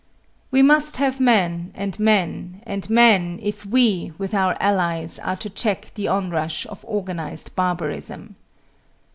We 0.49 0.63
must 0.63 0.97
have 0.97 1.19
men 1.19 1.71
and 1.75 1.99
men 1.99 2.61
and 2.65 2.89
men, 2.89 3.37
if 3.39 3.67
we, 3.67 4.13
with 4.17 4.33
our 4.33 4.57
allies, 4.59 5.19
are 5.19 5.35
to 5.35 5.47
check 5.51 5.91
the 5.93 6.07
onrush 6.07 6.65
of 6.65 6.83
organized 6.87 7.55
barbarism. 7.55 8.35